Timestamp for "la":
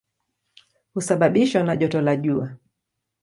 2.01-2.15